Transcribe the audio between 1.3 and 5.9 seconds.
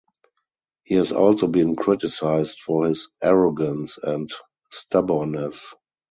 been criticized for his arrogance and stubbornness.